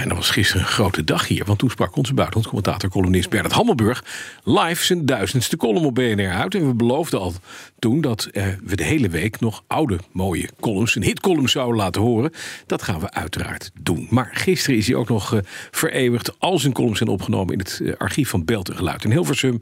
En 0.00 0.08
dat 0.08 0.16
was 0.16 0.30
gisteren 0.30 0.62
een 0.62 0.68
grote 0.68 1.04
dag 1.04 1.28
hier. 1.28 1.44
Want 1.44 1.58
toen 1.58 1.70
sprak 1.70 1.96
onze 1.96 2.14
buitenlandcommentator, 2.14 2.90
columnist 2.90 3.30
Bernard 3.30 3.54
Hammelburg... 3.54 4.04
live 4.44 4.84
zijn 4.84 5.06
duizendste 5.06 5.56
column 5.56 5.84
op 5.84 5.94
BNR 5.94 6.30
uit. 6.30 6.54
En 6.54 6.66
we 6.66 6.74
beloofden 6.74 7.20
al 7.20 7.34
toen 7.78 8.00
dat 8.00 8.24
eh, 8.24 8.46
we 8.64 8.76
de 8.76 8.84
hele 8.84 9.08
week 9.08 9.40
nog 9.40 9.64
oude, 9.66 9.98
mooie 10.12 10.48
columns... 10.60 10.96
een 10.96 11.02
hitcolumn 11.02 11.48
zouden 11.48 11.76
laten 11.76 12.02
horen. 12.02 12.32
Dat 12.66 12.82
gaan 12.82 13.00
we 13.00 13.10
uiteraard 13.10 13.70
doen. 13.80 14.06
Maar 14.10 14.30
gisteren 14.32 14.78
is 14.78 14.86
hij 14.86 14.96
ook 14.96 15.08
nog 15.08 15.34
uh, 15.34 15.40
vereeuwigd. 15.70 16.40
Al 16.40 16.58
zijn 16.58 16.72
columns 16.72 16.98
zijn 16.98 17.10
opgenomen 17.10 17.52
in 17.52 17.58
het 17.58 17.78
uh, 17.82 17.92
archief 17.98 18.28
van 18.28 18.44
Beeld 18.44 18.68
en 18.68 18.76
Geluid 18.76 19.04
in 19.04 19.10
Hilversum. 19.10 19.58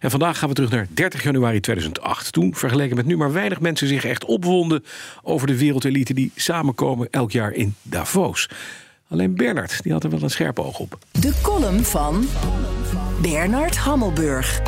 En 0.00 0.10
vandaag 0.10 0.38
gaan 0.38 0.48
we 0.48 0.54
terug 0.54 0.70
naar 0.70 0.86
30 0.90 1.22
januari 1.22 1.60
2008. 1.60 2.32
Toen, 2.32 2.54
vergeleken 2.54 2.96
met 2.96 3.06
nu, 3.06 3.16
maar 3.16 3.32
weinig 3.32 3.60
mensen 3.60 3.88
zich 3.88 4.04
echt 4.04 4.24
opwonden... 4.24 4.84
over 5.22 5.46
de 5.46 5.58
wereldelite 5.58 6.14
die 6.14 6.32
samenkomen 6.36 7.08
elk 7.10 7.32
jaar 7.32 7.52
in 7.52 7.74
Davos... 7.82 8.48
Alleen 9.12 9.34
Bernard 9.34 9.82
die 9.82 9.92
had 9.92 10.04
er 10.04 10.10
wel 10.10 10.22
een 10.22 10.30
scherp 10.30 10.58
oog 10.58 10.78
op. 10.78 10.98
De 11.10 11.32
column 11.42 11.84
van 11.84 12.24
Bernard 13.20 13.76
Hammelburg. 13.76 14.62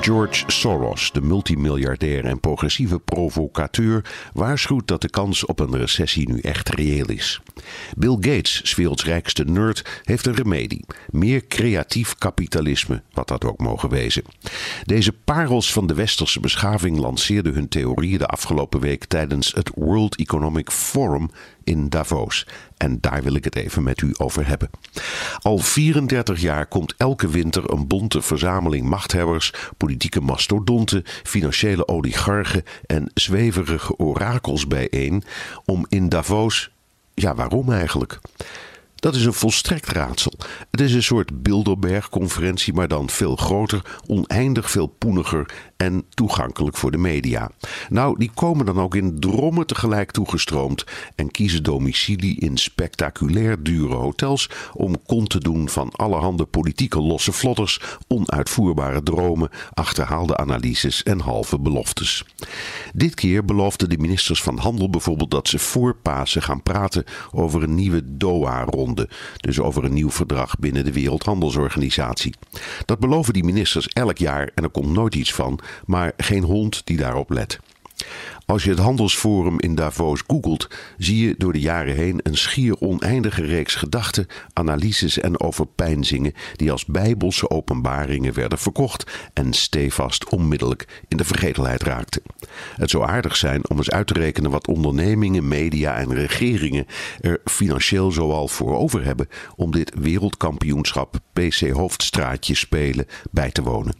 George 0.00 0.44
Soros, 0.46 1.12
de 1.12 1.20
multimiljardair 1.20 2.24
en 2.24 2.40
progressieve 2.40 2.98
provocateur, 2.98 4.04
waarschuwt 4.32 4.88
dat 4.88 5.00
de 5.00 5.10
kans 5.10 5.46
op 5.46 5.60
een 5.60 5.76
recessie 5.76 6.28
nu 6.28 6.40
echt 6.40 6.68
reëel 6.68 7.06
is. 7.06 7.40
Bill 7.96 8.16
Gates, 8.20 8.60
's 8.64 8.74
werelds 8.74 9.04
rijkste 9.04 9.44
nerd, 9.44 10.00
heeft 10.02 10.26
een 10.26 10.34
remedie: 10.34 10.84
meer 11.10 11.46
creatief 11.46 12.14
kapitalisme, 12.14 13.02
wat 13.12 13.28
dat 13.28 13.44
ook 13.44 13.60
mogen 13.60 13.88
wezen. 13.88 14.24
Deze 14.84 15.12
parels 15.12 15.72
van 15.72 15.86
de 15.86 15.94
westerse 15.94 16.40
beschaving 16.40 16.98
lanceerden 16.98 17.54
hun 17.54 17.68
theorieën 17.68 18.18
de 18.18 18.26
afgelopen 18.26 18.80
week 18.80 19.04
tijdens 19.04 19.52
het 19.52 19.70
World 19.74 20.16
Economic 20.16 20.70
Forum 20.70 21.30
in 21.64 21.88
Davos. 21.88 22.46
En 22.76 22.98
daar 23.00 23.22
wil 23.22 23.34
ik 23.34 23.44
het 23.44 23.56
even 23.56 23.82
met 23.82 24.00
u 24.00 24.14
over 24.16 24.46
hebben. 24.46 24.70
Al 25.38 25.58
34 25.58 26.40
jaar 26.40 26.66
komt 26.66 26.94
elke 26.96 27.28
winter 27.28 27.70
een 27.70 27.86
bonte 27.86 28.22
verzameling 28.22 28.86
machthebbers, 28.88 29.52
politieke 29.76 30.20
mastodonten, 30.20 31.02
financiële 31.22 31.88
oligarchen 31.88 32.62
en 32.86 33.10
zweverige 33.14 33.96
orakels 33.96 34.66
bijeen 34.66 35.22
om 35.64 35.86
in 35.88 36.08
Davos. 36.08 36.70
Ja, 37.14 37.34
waarom 37.34 37.72
eigenlijk? 37.72 38.20
Dat 39.02 39.14
is 39.14 39.24
een 39.24 39.32
volstrekt 39.32 39.88
raadsel. 39.88 40.32
Het 40.70 40.80
is 40.80 40.94
een 40.94 41.02
soort 41.02 41.42
Bilderberg-conferentie, 41.42 42.72
maar 42.72 42.88
dan 42.88 43.10
veel 43.10 43.36
groter, 43.36 44.00
oneindig 44.06 44.70
veel 44.70 44.86
poeniger 44.86 45.54
en 45.76 46.04
toegankelijk 46.10 46.76
voor 46.76 46.90
de 46.90 46.98
media. 46.98 47.50
Nou, 47.88 48.18
die 48.18 48.30
komen 48.34 48.66
dan 48.66 48.80
ook 48.80 48.94
in 48.94 49.20
drommen 49.20 49.66
tegelijk 49.66 50.10
toegestroomd 50.10 50.84
en 51.14 51.30
kiezen 51.30 51.62
domicilie 51.62 52.40
in 52.40 52.56
spectaculair 52.56 53.62
dure 53.62 53.94
hotels 53.94 54.50
om 54.74 55.04
kont 55.06 55.30
te 55.30 55.40
doen 55.40 55.68
van 55.68 55.90
allerhande 55.90 56.44
politieke 56.44 57.00
losse 57.00 57.32
vlodders, 57.32 57.80
onuitvoerbare 58.08 59.02
dromen, 59.02 59.50
achterhaalde 59.72 60.36
analyses 60.36 61.02
en 61.02 61.20
halve 61.20 61.58
beloftes. 61.58 62.24
Dit 62.94 63.14
keer 63.14 63.44
beloofden 63.44 63.88
de 63.88 63.98
ministers 63.98 64.42
van 64.42 64.58
Handel 64.58 64.90
bijvoorbeeld 64.90 65.30
dat 65.30 65.48
ze 65.48 65.58
voor 65.58 65.96
Pasen 65.96 66.42
gaan 66.42 66.62
praten 66.62 67.04
over 67.30 67.62
een 67.62 67.74
nieuwe 67.74 68.16
Doha-ronde, 68.16 68.90
dus 69.36 69.60
over 69.60 69.84
een 69.84 69.92
nieuw 69.92 70.10
verdrag 70.10 70.58
binnen 70.58 70.84
de 70.84 70.92
Wereldhandelsorganisatie. 70.92 72.34
Dat 72.84 72.98
beloven 72.98 73.32
die 73.32 73.44
ministers 73.44 73.88
elk 73.88 74.18
jaar 74.18 74.50
en 74.54 74.64
er 74.64 74.70
komt 74.70 74.92
nooit 74.92 75.14
iets 75.14 75.32
van, 75.32 75.58
maar 75.84 76.12
geen 76.16 76.42
hond 76.42 76.82
die 76.84 76.96
daarop 76.96 77.30
let. 77.30 77.60
Als 78.52 78.64
je 78.64 78.70
het 78.70 78.78
handelsforum 78.78 79.60
in 79.60 79.74
Davos 79.74 80.22
googelt, 80.26 80.68
zie 80.98 81.26
je 81.26 81.34
door 81.38 81.52
de 81.52 81.60
jaren 81.60 81.94
heen 81.94 82.20
een 82.22 82.36
schier 82.36 82.80
oneindige 82.80 83.44
reeks 83.44 83.74
gedachten, 83.74 84.26
analyses 84.52 85.18
en 85.18 85.40
overpeinzingen 85.40 86.32
die 86.56 86.72
als 86.72 86.84
bijbelse 86.84 87.50
openbaringen 87.50 88.34
werden 88.34 88.58
verkocht 88.58 89.30
en 89.32 89.52
stevast 89.52 90.28
onmiddellijk 90.28 91.02
in 91.08 91.16
de 91.16 91.24
vergetelheid 91.24 91.82
raakten. 91.82 92.22
Het 92.76 92.90
zou 92.90 93.04
aardig 93.04 93.36
zijn 93.36 93.70
om 93.70 93.76
eens 93.76 93.90
uit 93.90 94.06
te 94.06 94.14
rekenen 94.14 94.50
wat 94.50 94.68
ondernemingen, 94.68 95.48
media 95.48 95.96
en 95.96 96.14
regeringen 96.14 96.86
er 97.20 97.40
financieel 97.44 98.10
zoal 98.10 98.48
voor 98.48 98.76
over 98.76 99.04
hebben 99.04 99.28
om 99.56 99.70
dit 99.70 99.92
wereldkampioenschap 99.98 101.18
PC 101.32 101.70
Hoofdstraatje 101.70 102.54
spelen 102.54 103.06
bij 103.30 103.50
te 103.50 103.62
wonen. 103.62 103.96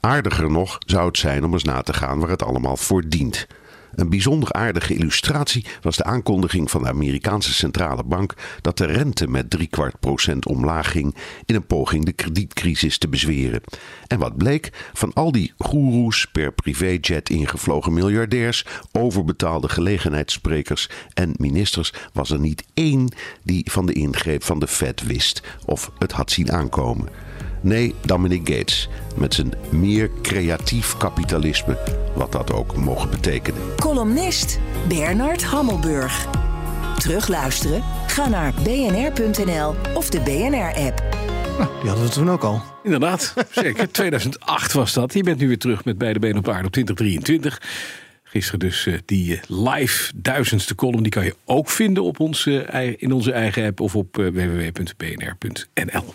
Aardiger 0.00 0.50
nog 0.50 0.78
zou 0.86 1.06
het 1.06 1.18
zijn 1.18 1.44
om 1.44 1.52
eens 1.52 1.64
na 1.64 1.82
te 1.82 1.92
gaan 1.92 2.18
waar 2.18 2.30
het 2.30 2.42
allemaal 2.42 2.76
voor 2.76 3.08
dient. 3.08 3.46
Een 3.96 4.08
bijzonder 4.08 4.52
aardige 4.52 4.94
illustratie 4.94 5.66
was 5.82 5.96
de 5.96 6.04
aankondiging 6.04 6.70
van 6.70 6.82
de 6.82 6.88
Amerikaanse 6.88 7.54
centrale 7.54 8.04
bank 8.04 8.34
dat 8.60 8.78
de 8.78 8.84
rente 8.84 9.28
met 9.28 9.50
driekwart 9.50 10.00
procent 10.00 10.46
omlaag 10.46 10.90
ging 10.90 11.14
in 11.46 11.54
een 11.54 11.66
poging 11.66 12.04
de 12.04 12.12
kredietcrisis 12.12 12.98
te 12.98 13.08
bezweren. 13.08 13.60
En 14.06 14.18
wat 14.18 14.36
bleek? 14.36 14.90
Van 14.92 15.12
al 15.12 15.32
die 15.32 15.52
goeroes, 15.58 16.26
per 16.32 16.52
privéjet 16.52 17.30
ingevlogen 17.30 17.92
miljardairs, 17.92 18.66
overbetaalde 18.92 19.68
gelegenheidssprekers 19.68 20.88
en 21.14 21.34
ministers 21.36 21.92
was 22.12 22.30
er 22.30 22.40
niet 22.40 22.64
één 22.74 23.14
die 23.42 23.70
van 23.70 23.86
de 23.86 23.92
ingreep 23.92 24.42
van 24.42 24.58
de 24.58 24.68
Fed 24.68 25.02
wist 25.02 25.42
of 25.64 25.90
het 25.98 26.12
had 26.12 26.30
zien 26.30 26.52
aankomen. 26.52 27.08
Nee, 27.64 27.94
Dominic 28.06 28.48
Gates. 28.48 28.88
Met 29.16 29.34
zijn 29.34 29.52
meer 29.70 30.10
creatief 30.22 30.96
kapitalisme, 30.96 31.78
wat 32.14 32.32
dat 32.32 32.52
ook 32.52 32.76
mogen 32.76 33.10
betekenen. 33.10 33.60
Columnist 33.76 34.60
Bernard 34.88 35.44
Hammelburg. 35.44 36.26
Terugluisteren? 36.98 37.82
Ga 38.06 38.28
naar 38.28 38.54
bnr.nl 38.62 39.74
of 39.94 40.10
de 40.10 40.20
BNR-app. 40.20 41.02
Nou, 41.58 41.70
die 41.80 41.88
hadden 41.88 42.06
we 42.06 42.12
toen 42.12 42.30
ook 42.30 42.42
al. 42.42 42.62
Inderdaad, 42.82 43.34
zeker. 43.50 43.90
2008 43.92 44.72
was 44.72 44.92
dat. 44.92 45.14
Je 45.14 45.22
bent 45.22 45.38
nu 45.38 45.48
weer 45.48 45.58
terug 45.58 45.84
met 45.84 45.98
beide 45.98 46.18
benen 46.18 46.38
op 46.38 46.48
aarde 46.48 46.66
op 46.66 46.72
2023. 46.72 47.62
Gisteren 48.22 48.60
dus 48.60 48.86
uh, 48.86 48.98
die 49.04 49.40
live 49.46 50.12
duizendste 50.16 50.74
column. 50.74 51.02
Die 51.02 51.12
kan 51.12 51.24
je 51.24 51.34
ook 51.44 51.70
vinden 51.70 52.02
op 52.02 52.20
ons, 52.20 52.46
uh, 52.46 52.94
in 52.96 53.12
onze 53.12 53.32
eigen 53.32 53.66
app 53.66 53.80
of 53.80 53.96
op 53.96 54.18
uh, 54.18 54.26
www.bnr.nl. 54.28 56.14